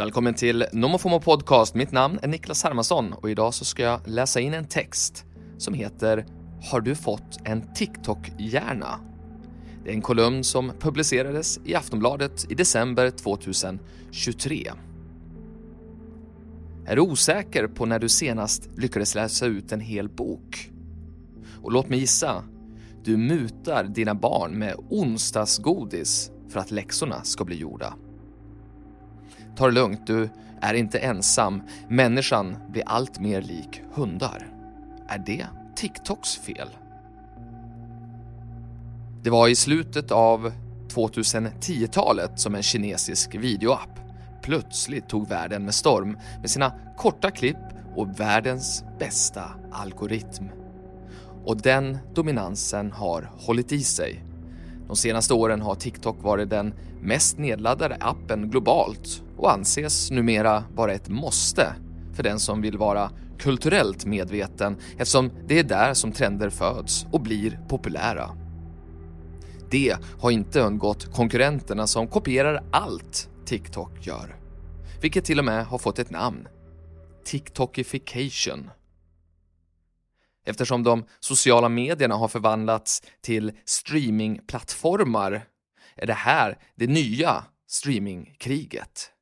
Välkommen 0.00 0.34
till 0.34 0.64
NomoFomo 0.72 1.20
Podcast. 1.20 1.74
Mitt 1.74 1.92
namn 1.92 2.18
är 2.22 2.28
Niklas 2.28 2.64
Hermansson 2.64 3.12
och 3.12 3.30
idag 3.30 3.54
så 3.54 3.64
ska 3.64 3.82
jag 3.82 4.00
läsa 4.08 4.40
in 4.40 4.54
en 4.54 4.64
text 4.64 5.24
som 5.58 5.74
heter 5.74 6.26
Har 6.70 6.80
du 6.80 6.94
fått 6.94 7.38
en 7.44 7.74
TikTok-hjärna? 7.74 9.00
Det 9.84 9.90
är 9.90 9.94
en 9.94 10.02
kolumn 10.02 10.44
som 10.44 10.72
publicerades 10.80 11.60
i 11.64 11.74
Aftonbladet 11.74 12.50
i 12.50 12.54
december 12.54 13.10
2023. 13.10 14.72
Är 16.86 16.96
du 16.96 17.02
osäker 17.02 17.66
på 17.66 17.86
när 17.86 17.98
du 17.98 18.08
senast 18.08 18.68
lyckades 18.76 19.14
läsa 19.14 19.46
ut 19.46 19.72
en 19.72 19.80
hel 19.80 20.08
bok? 20.08 20.70
Och 21.62 21.72
låt 21.72 21.88
mig 21.88 21.98
gissa, 21.98 22.44
du 23.04 23.16
mutar 23.16 23.84
dina 23.84 24.14
barn 24.14 24.58
med 24.58 24.74
onsdagsgodis 24.90 26.30
för 26.48 26.60
att 26.60 26.70
läxorna 26.70 27.24
ska 27.24 27.44
bli 27.44 27.56
gjorda. 27.56 27.94
Ta 29.60 29.66
det 29.66 29.72
lugnt, 29.72 30.06
du 30.06 30.28
är 30.60 30.74
inte 30.74 30.98
ensam. 30.98 31.62
Människan 31.88 32.56
blir 32.68 32.82
allt 32.86 33.18
mer 33.18 33.42
lik 33.42 33.82
hundar. 33.92 34.46
Är 35.08 35.18
det 35.18 35.46
TikToks 35.76 36.36
fel? 36.36 36.68
Det 39.22 39.30
var 39.30 39.48
i 39.48 39.54
slutet 39.54 40.10
av 40.10 40.52
2010-talet 40.88 42.40
som 42.40 42.54
en 42.54 42.62
kinesisk 42.62 43.34
videoapp 43.34 44.00
plötsligt 44.42 45.08
tog 45.08 45.28
världen 45.28 45.64
med 45.64 45.74
storm 45.74 46.18
med 46.40 46.50
sina 46.50 46.72
korta 46.96 47.30
klipp 47.30 47.56
och 47.96 48.20
världens 48.20 48.84
bästa 48.98 49.44
algoritm. 49.72 50.44
Och 51.44 51.60
den 51.60 51.98
dominansen 52.14 52.92
har 52.92 53.30
hållit 53.38 53.72
i 53.72 53.80
sig. 53.82 54.29
De 54.90 54.96
senaste 54.96 55.34
åren 55.34 55.60
har 55.60 55.74
TikTok 55.74 56.22
varit 56.22 56.50
den 56.50 56.74
mest 57.00 57.38
nedladdade 57.38 57.96
appen 58.00 58.50
globalt 58.50 59.22
och 59.36 59.52
anses 59.52 60.10
numera 60.10 60.64
vara 60.74 60.92
ett 60.92 61.08
måste 61.08 61.74
för 62.14 62.22
den 62.22 62.40
som 62.40 62.62
vill 62.62 62.78
vara 62.78 63.10
kulturellt 63.38 64.04
medveten 64.04 64.76
eftersom 64.98 65.30
det 65.48 65.58
är 65.58 65.64
där 65.64 65.94
som 65.94 66.12
trender 66.12 66.50
föds 66.50 67.06
och 67.12 67.20
blir 67.20 67.60
populära. 67.68 68.30
Det 69.70 69.96
har 70.20 70.30
inte 70.30 70.60
undgått 70.60 71.14
konkurrenterna 71.14 71.86
som 71.86 72.08
kopierar 72.08 72.64
allt 72.70 73.30
TikTok 73.46 74.06
gör, 74.06 74.36
vilket 75.00 75.24
till 75.24 75.38
och 75.38 75.44
med 75.44 75.66
har 75.66 75.78
fått 75.78 75.98
ett 75.98 76.10
namn. 76.10 76.48
TikTokification. 77.24 78.70
Eftersom 80.44 80.82
de 80.82 81.04
sociala 81.20 81.68
medierna 81.68 82.14
har 82.14 82.28
förvandlats 82.28 83.02
till 83.20 83.52
streamingplattformar 83.64 85.46
är 85.96 86.06
det 86.06 86.12
här 86.12 86.58
det 86.74 86.86
nya 86.86 87.44
streamingkriget. 87.66 89.12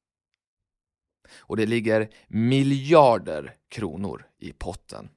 Och 1.37 1.57
det 1.57 1.67
ligger 1.67 2.09
miljarder 2.29 3.55
kronor 3.71 4.27
i 4.39 4.53
potten. 4.53 5.09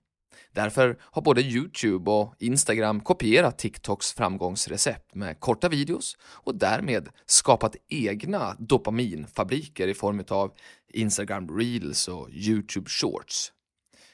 Därför 0.54 0.98
har 1.02 1.22
både 1.22 1.42
Youtube 1.42 2.12
och 2.12 2.36
Instagram 2.40 3.02
kopierat 3.02 3.58
TikToks 3.58 4.14
framgångsrecept 4.14 5.16
med 5.16 5.40
korta 5.40 5.70
videos 5.70 6.18
och 6.24 6.56
därmed 6.56 7.10
skapat 7.26 7.76
egna 7.90 8.56
dopaminfabriker 8.60 9.88
i 9.88 9.94
form 9.94 10.24
av 10.30 10.54
Instagram 10.94 11.58
Reels 11.58 12.08
och 12.08 12.30
Youtube 12.32 12.90
Shorts. 12.90 13.52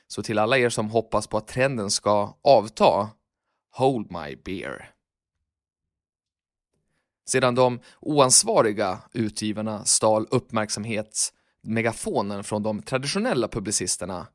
Så 0.07 0.23
till 0.23 0.39
alla 0.39 0.57
er 0.57 0.69
som 0.69 0.89
hoppas 0.89 1.27
på 1.27 1.37
att 1.37 1.47
trenden 1.47 1.91
ska 1.91 2.37
avta, 2.43 3.09
hold 3.71 4.11
my 4.11 4.35
beer. 4.35 4.91
Sedan 7.29 7.55
de 7.55 7.79
oansvariga 7.99 8.99
utgivarna 9.13 9.85
stal 9.85 10.27
uppmärksamhetsmegafonen 10.31 12.43
från 12.43 12.63
de 12.63 12.81
traditionella 12.81 13.47
publicisterna 13.47 14.27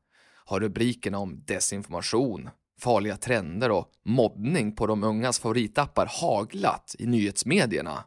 har 0.45 0.61
rubrikerna 0.61 1.19
om 1.19 1.45
desinformation, 1.45 2.51
farliga 2.81 3.17
trender 3.17 3.71
och 3.71 3.91
mobbning 4.05 4.77
på 4.77 4.87
de 4.87 5.05
ungas 5.05 5.39
favoritappar 5.39 6.11
haglat 6.21 6.97
i 6.99 7.07
nyhetsmedierna. 7.07 8.05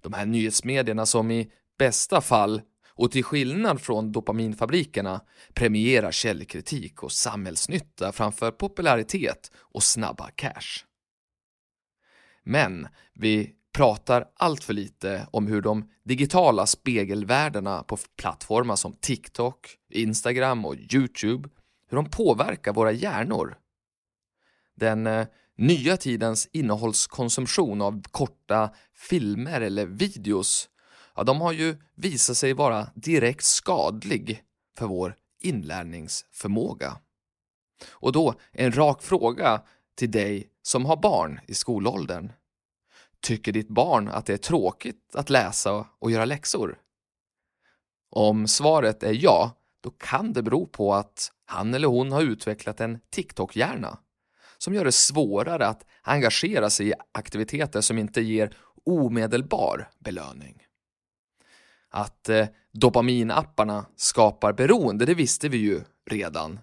De 0.00 0.12
här 0.12 0.26
nyhetsmedierna 0.26 1.06
som 1.06 1.30
i 1.30 1.50
bästa 1.78 2.20
fall 2.20 2.62
och 2.96 3.10
till 3.10 3.24
skillnad 3.24 3.80
från 3.80 4.12
dopaminfabrikerna 4.12 5.20
premierar 5.54 6.12
källkritik 6.12 7.02
och 7.02 7.12
samhällsnytta 7.12 8.12
framför 8.12 8.50
popularitet 8.50 9.50
och 9.56 9.82
snabba 9.82 10.30
cash. 10.30 10.84
Men 12.44 12.88
vi 13.14 13.52
pratar 13.76 14.28
allt 14.36 14.64
för 14.64 14.72
lite 14.72 15.28
om 15.30 15.46
hur 15.46 15.62
de 15.62 15.90
digitala 16.04 16.66
spegelvärdena 16.66 17.82
på 17.82 17.96
plattformar 18.16 18.76
som 18.76 18.92
TikTok, 18.92 19.76
Instagram 19.90 20.64
och 20.64 20.76
Youtube, 20.76 21.48
hur 21.88 21.96
de 21.96 22.10
påverkar 22.10 22.72
våra 22.72 22.92
hjärnor. 22.92 23.58
Den 24.76 25.06
eh, 25.06 25.26
nya 25.56 25.96
tidens 25.96 26.48
innehållskonsumtion 26.52 27.82
av 27.82 28.02
korta 28.10 28.70
filmer 28.94 29.60
eller 29.60 29.86
videos, 29.86 30.68
ja, 31.16 31.24
de 31.24 31.40
har 31.40 31.52
ju 31.52 31.76
visat 31.94 32.36
sig 32.36 32.52
vara 32.52 32.88
direkt 32.94 33.44
skadlig 33.44 34.42
för 34.78 34.86
vår 34.86 35.16
inlärningsförmåga. 35.42 36.98
Och 37.90 38.12
då 38.12 38.34
en 38.52 38.72
rak 38.72 39.02
fråga 39.02 39.62
till 39.96 40.10
dig 40.10 40.50
som 40.62 40.86
har 40.86 40.96
barn 40.96 41.40
i 41.46 41.54
skolåldern. 41.54 42.32
Tycker 43.20 43.52
ditt 43.52 43.68
barn 43.68 44.08
att 44.08 44.26
det 44.26 44.32
är 44.32 44.36
tråkigt 44.36 45.14
att 45.14 45.30
läsa 45.30 45.86
och 45.98 46.10
göra 46.10 46.24
läxor? 46.24 46.78
Om 48.10 48.48
svaret 48.48 49.02
är 49.02 49.24
ja, 49.24 49.56
då 49.80 49.90
kan 49.90 50.32
det 50.32 50.42
bero 50.42 50.66
på 50.66 50.94
att 50.94 51.32
han 51.46 51.74
eller 51.74 51.88
hon 51.88 52.12
har 52.12 52.22
utvecklat 52.22 52.80
en 52.80 53.00
TikTok-hjärna 53.10 53.98
som 54.58 54.74
gör 54.74 54.84
det 54.84 54.92
svårare 54.92 55.66
att 55.66 55.86
engagera 56.02 56.70
sig 56.70 56.88
i 56.88 56.94
aktiviteter 57.12 57.80
som 57.80 57.98
inte 57.98 58.20
ger 58.20 58.56
omedelbar 58.84 59.90
belöning. 59.98 60.62
Att 61.90 62.28
eh, 62.28 62.46
dopaminapparna 62.72 63.86
skapar 63.96 64.52
beroende, 64.52 65.04
det 65.06 65.14
visste 65.14 65.48
vi 65.48 65.58
ju 65.58 65.80
redan. 66.10 66.60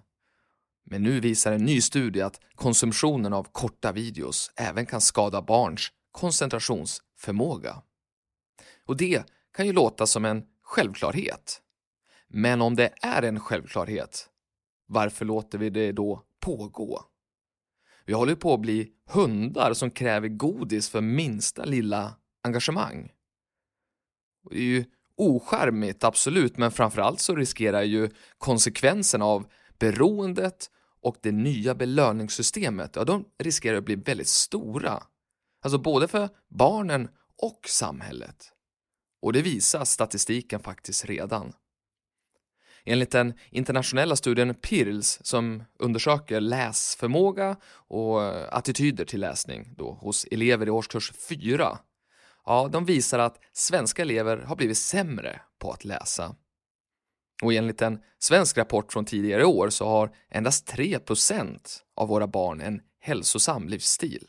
Men 0.84 1.02
nu 1.02 1.20
visar 1.20 1.52
en 1.52 1.64
ny 1.64 1.80
studie 1.80 2.20
att 2.20 2.40
konsumtionen 2.54 3.32
av 3.32 3.46
korta 3.52 3.92
videos 3.92 4.50
även 4.56 4.86
kan 4.86 5.00
skada 5.00 5.42
barns 5.42 5.88
koncentrationsförmåga. 6.12 7.82
Och 8.86 8.96
det 8.96 9.24
kan 9.56 9.66
ju 9.66 9.72
låta 9.72 10.06
som 10.06 10.24
en 10.24 10.44
självklarhet. 10.62 11.60
Men 12.28 12.62
om 12.62 12.76
det 12.76 12.92
är 13.02 13.22
en 13.22 13.40
självklarhet, 13.40 14.28
varför 14.86 15.24
låter 15.24 15.58
vi 15.58 15.70
det 15.70 15.92
då 15.92 16.22
pågå? 16.40 17.00
Vi 18.06 18.12
håller 18.12 18.34
på 18.34 18.54
att 18.54 18.60
bli 18.60 18.92
hundar 19.06 19.74
som 19.74 19.90
kräver 19.90 20.28
godis 20.28 20.88
för 20.88 21.00
minsta 21.00 21.64
lilla 21.64 22.14
engagemang. 22.42 23.12
Det 24.50 24.56
är 24.56 24.62
ju 24.62 24.84
oskärmigt, 25.16 26.04
absolut, 26.04 26.56
men 26.56 26.70
framförallt 26.70 27.20
så 27.20 27.36
riskerar 27.36 27.82
ju 27.82 28.10
konsekvensen 28.38 29.22
av 29.22 29.46
beroendet 29.78 30.70
och 31.02 31.16
det 31.22 31.32
nya 31.32 31.74
belöningssystemet, 31.74 32.96
ja, 32.96 33.04
de 33.04 33.24
riskerar 33.38 33.78
att 33.78 33.84
bli 33.84 33.94
väldigt 33.94 34.28
stora 34.28 35.02
Alltså 35.64 35.78
både 35.78 36.08
för 36.08 36.28
barnen 36.48 37.08
och 37.42 37.60
samhället. 37.68 38.52
Och 39.22 39.32
det 39.32 39.42
visar 39.42 39.84
statistiken 39.84 40.60
faktiskt 40.60 41.04
redan. 41.04 41.52
Enligt 42.84 43.10
den 43.10 43.34
internationella 43.50 44.16
studien 44.16 44.54
PIRLS 44.54 45.18
som 45.22 45.64
undersöker 45.78 46.40
läsförmåga 46.40 47.56
och 47.88 48.22
attityder 48.58 49.04
till 49.04 49.20
läsning 49.20 49.74
då, 49.76 49.92
hos 49.92 50.24
elever 50.24 50.66
i 50.66 50.70
årskurs 50.70 51.12
4, 51.28 51.78
ja, 52.46 52.68
de 52.72 52.84
visar 52.84 53.18
att 53.18 53.40
svenska 53.52 54.02
elever 54.02 54.36
har 54.36 54.56
blivit 54.56 54.78
sämre 54.78 55.40
på 55.58 55.70
att 55.70 55.84
läsa. 55.84 56.36
Och 57.42 57.54
enligt 57.54 57.82
en 57.82 57.98
svensk 58.18 58.58
rapport 58.58 58.92
från 58.92 59.04
tidigare 59.04 59.44
år 59.44 59.70
så 59.70 59.88
har 59.88 60.14
endast 60.30 60.72
3% 60.72 61.58
av 61.96 62.08
våra 62.08 62.26
barn 62.26 62.60
en 62.60 62.80
hälsosam 63.00 63.68
livsstil 63.68 64.28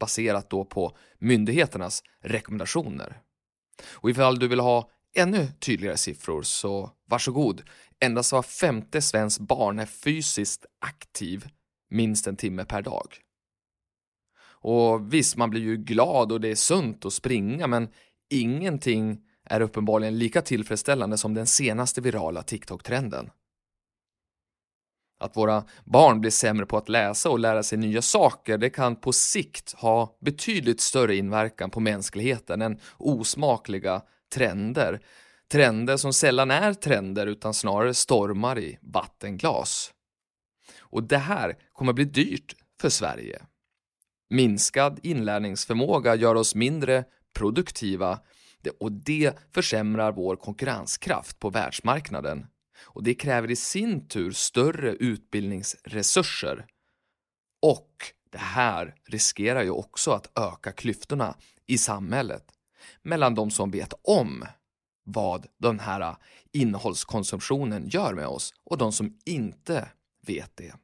baserat 0.00 0.50
då 0.50 0.64
på 0.64 0.96
myndigheternas 1.18 2.02
rekommendationer. 2.20 3.20
Och 3.86 4.10
ifall 4.10 4.38
du 4.38 4.48
vill 4.48 4.60
ha 4.60 4.90
ännu 5.14 5.48
tydligare 5.60 5.96
siffror 5.96 6.42
så 6.42 6.90
varsågod. 7.08 7.62
Endast 8.00 8.32
var 8.32 8.42
femte 8.42 9.02
svensk 9.02 9.40
barn 9.40 9.78
är 9.78 9.86
fysiskt 9.86 10.66
aktiv 10.78 11.48
minst 11.90 12.26
en 12.26 12.36
timme 12.36 12.64
per 12.64 12.82
dag. 12.82 13.23
Och 14.64 15.14
visst, 15.14 15.36
man 15.36 15.50
blir 15.50 15.60
ju 15.60 15.76
glad 15.76 16.32
och 16.32 16.40
det 16.40 16.48
är 16.48 16.54
sunt 16.54 17.04
att 17.04 17.12
springa, 17.12 17.66
men 17.66 17.88
ingenting 18.30 19.20
är 19.44 19.60
uppenbarligen 19.60 20.18
lika 20.18 20.42
tillfredsställande 20.42 21.18
som 21.18 21.34
den 21.34 21.46
senaste 21.46 22.00
virala 22.00 22.42
TikTok-trenden. 22.42 23.30
Att 25.20 25.36
våra 25.36 25.64
barn 25.84 26.20
blir 26.20 26.30
sämre 26.30 26.66
på 26.66 26.76
att 26.76 26.88
läsa 26.88 27.30
och 27.30 27.38
lära 27.38 27.62
sig 27.62 27.78
nya 27.78 28.02
saker, 28.02 28.58
det 28.58 28.70
kan 28.70 28.96
på 28.96 29.12
sikt 29.12 29.72
ha 29.72 30.18
betydligt 30.20 30.80
större 30.80 31.16
inverkan 31.16 31.70
på 31.70 31.80
mänskligheten 31.80 32.62
än 32.62 32.78
osmakliga 32.98 34.02
trender. 34.34 35.00
Trender 35.52 35.96
som 35.96 36.12
sällan 36.12 36.50
är 36.50 36.74
trender 36.74 37.26
utan 37.26 37.54
snarare 37.54 37.94
stormar 37.94 38.58
i 38.58 38.78
vattenglas. 38.82 39.92
Och 40.78 41.02
det 41.02 41.18
här 41.18 41.56
kommer 41.72 41.92
bli 41.92 42.04
dyrt 42.04 42.54
för 42.80 42.88
Sverige. 42.88 43.42
Minskad 44.34 45.00
inlärningsförmåga 45.02 46.14
gör 46.14 46.34
oss 46.34 46.54
mindre 46.54 47.04
produktiva 47.34 48.20
och 48.80 48.92
det 48.92 49.38
försämrar 49.52 50.12
vår 50.12 50.36
konkurrenskraft 50.36 51.38
på 51.38 51.50
världsmarknaden. 51.50 52.46
Och 52.82 53.02
det 53.02 53.14
kräver 53.14 53.50
i 53.50 53.56
sin 53.56 54.08
tur 54.08 54.30
större 54.30 54.92
utbildningsresurser. 54.92 56.66
Och 57.62 57.90
det 58.30 58.38
här 58.38 58.94
riskerar 59.04 59.62
ju 59.62 59.70
också 59.70 60.10
att 60.10 60.38
öka 60.38 60.72
klyftorna 60.72 61.36
i 61.66 61.78
samhället 61.78 62.44
mellan 63.02 63.34
de 63.34 63.50
som 63.50 63.70
vet 63.70 63.94
om 64.02 64.44
vad 65.04 65.46
den 65.58 65.80
här 65.80 66.16
innehållskonsumtionen 66.52 67.88
gör 67.88 68.14
med 68.14 68.26
oss 68.26 68.54
och 68.64 68.78
de 68.78 68.92
som 68.92 69.18
inte 69.24 69.88
vet 70.26 70.56
det. 70.56 70.74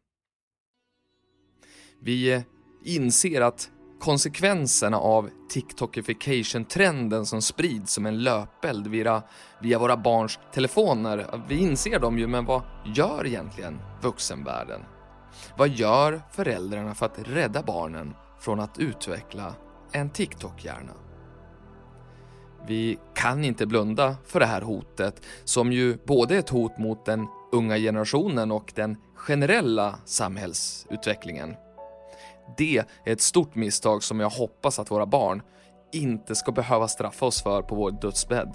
Vi 2.03 2.45
inser 2.83 3.41
att 3.41 3.71
konsekvenserna 4.01 4.99
av 4.99 5.31
TikTokification-trenden 5.49 7.27
som 7.27 7.43
sprids 7.43 7.93
som 7.93 8.07
en 8.07 8.23
löpeld 8.23 8.87
via, 8.87 9.23
via 9.61 9.79
våra 9.79 9.97
barns 9.97 10.39
telefoner. 10.55 11.43
Vi 11.49 11.59
inser 11.59 11.99
dem 11.99 12.19
ju, 12.19 12.27
men 12.27 12.45
vad 12.45 12.63
gör 12.95 13.27
egentligen 13.27 13.79
vuxenvärlden? 14.03 14.81
Vad 15.57 15.69
gör 15.69 16.23
föräldrarna 16.33 16.95
för 16.95 17.07
att 17.07 17.19
rädda 17.19 17.63
barnen 17.63 18.15
från 18.41 18.61
att 18.61 18.79
utveckla 18.79 19.55
en 19.93 20.11
TikTok-hjärna? 20.11 20.93
Vi 22.67 22.99
kan 23.15 23.45
inte 23.45 23.67
blunda 23.67 24.17
för 24.27 24.41
det 24.41 24.47
här 24.47 24.61
hotet 24.61 25.23
som 25.45 25.73
ju 25.73 25.99
både 26.07 26.35
är 26.35 26.39
ett 26.39 26.49
hot 26.49 26.79
mot 26.79 27.05
den 27.05 27.27
unga 27.53 27.77
generationen 27.77 28.51
och 28.51 28.73
den 28.75 28.97
generella 29.15 29.99
samhällsutvecklingen. 30.05 31.55
Det 32.57 32.79
är 32.79 33.13
ett 33.13 33.21
stort 33.21 33.55
misstag 33.55 34.03
som 34.03 34.21
jag 34.21 34.31
hoppas 34.31 34.79
att 34.79 34.91
våra 34.91 35.07
barn 35.07 35.43
inte 35.93 36.35
ska 36.35 36.53
behöva 36.53 36.89
straffa 36.89 37.27
oss 37.27 37.43
för 37.43 37.63
på 37.63 37.75
vår 37.75 37.91
dödsbädd. 37.91 38.55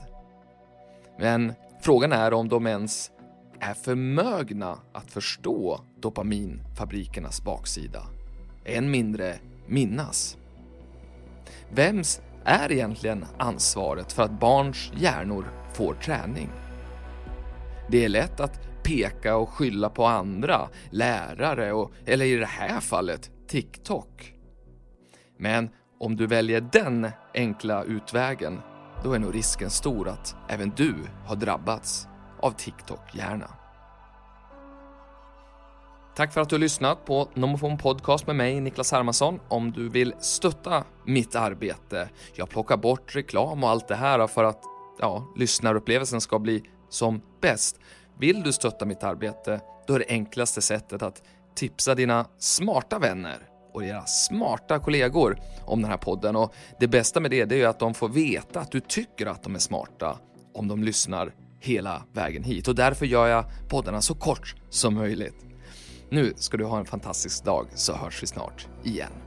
Men 1.20 1.54
frågan 1.82 2.12
är 2.12 2.34
om 2.34 2.50
de 2.50 2.68
ens 2.68 3.12
är 3.60 3.74
förmögna 3.74 4.78
att 4.94 5.12
förstå 5.12 5.80
dopaminfabrikernas 6.00 7.44
baksida. 7.44 8.02
Än 8.66 8.92
mindre 8.92 9.36
minnas. 9.68 10.38
Vems 11.70 12.22
är 12.46 12.72
egentligen 12.72 13.26
ansvaret 13.38 14.14
för 14.14 14.24
att 14.24 14.40
barns 14.40 14.92
hjärnor 14.98 15.46
får 15.74 15.94
träning? 15.94 16.50
Det 17.90 18.06
är 18.06 18.10
lätt 18.10 18.40
att 18.40 18.60
peka 18.84 19.36
och 19.36 19.50
skylla 19.50 19.90
på 19.90 20.06
andra, 20.06 20.70
lärare 20.90 21.74
och, 21.74 21.92
eller 22.06 22.26
i 22.26 22.36
det 22.36 22.46
här 22.46 22.80
fallet, 22.80 23.32
TikTok. 23.56 24.34
Men 25.38 25.70
om 26.00 26.16
du 26.16 26.28
väljer 26.28 26.62
den 26.62 27.12
enkla 27.34 27.84
utvägen, 27.84 28.62
då 29.04 29.14
är 29.14 29.20
nog 29.20 29.36
risken 29.36 29.70
stor 29.70 30.08
att 30.08 30.36
även 30.50 30.70
du 30.76 30.96
har 31.26 31.36
drabbats 31.36 32.08
av 32.42 32.52
TikTok-hjärna. 32.52 33.50
Tack 36.16 36.34
för 36.34 36.42
att 36.42 36.50
du 36.50 36.56
har 36.56 36.60
lyssnat 36.60 37.06
på 37.06 37.30
Nomofon 37.34 37.78
Podcast 37.78 38.28
med 38.28 38.36
mig, 38.36 38.62
Niklas 38.62 38.92
Hermansson. 38.92 39.40
Om 39.48 39.72
du 39.72 39.90
vill 39.90 40.14
stötta 40.20 40.84
mitt 41.06 41.36
arbete, 41.36 42.10
jag 42.34 42.50
plockar 42.50 42.78
bort 42.78 43.16
reklam 43.16 43.64
och 43.64 43.70
allt 43.70 43.88
det 43.88 43.96
här 43.96 44.28
för 44.28 44.44
att 44.44 44.64
ja, 45.00 45.34
lyssnarupplevelsen 45.36 46.22
ska 46.22 46.40
bli 46.40 46.64
som 46.90 47.22
bäst. 47.42 47.80
Vill 48.20 48.44
du 48.44 48.54
stötta 48.54 48.86
mitt 48.86 49.04
arbete, 49.04 49.62
då 49.88 49.94
är 49.94 50.00
det 50.00 50.10
enklaste 50.10 50.62
sättet 50.62 51.02
att 51.02 51.24
tipsa 51.56 51.96
dina 51.96 52.26
smarta 52.38 53.00
vänner 53.00 53.38
och 53.74 53.82
dina 53.82 54.06
smarta 54.06 54.80
kollegor 54.80 55.40
om 55.66 55.82
den 55.82 55.92
här 55.92 55.98
podden. 55.98 56.36
Och 56.36 56.54
det 56.80 56.88
bästa 56.88 57.20
med 57.20 57.32
det, 57.32 57.46
det 57.46 57.56
är 57.56 57.60
ju 57.60 57.66
att 57.66 57.80
de 57.80 57.94
får 57.94 58.10
veta 58.10 58.60
att 58.60 58.72
du 58.72 58.80
tycker 58.80 59.26
att 59.26 59.44
de 59.44 59.56
är 59.56 59.60
smarta 59.60 60.18
om 60.54 60.68
de 60.68 60.84
lyssnar 60.84 61.34
hela 61.60 62.04
vägen 62.14 62.44
hit. 62.44 62.68
Och 62.68 62.76
därför 62.76 63.06
gör 63.06 63.28
jag 63.28 63.46
poddarna 63.70 64.02
så 64.02 64.16
kort 64.16 64.56
som 64.70 64.94
möjligt. 64.94 65.36
Nu 66.10 66.34
ska 66.36 66.58
du 66.58 66.66
ha 66.66 66.80
en 66.80 66.86
fantastisk 66.86 67.46
dag 67.46 67.68
så 67.74 67.94
hörs 67.94 68.24
vi 68.24 68.28
snart 68.28 68.68
igen. 68.84 69.25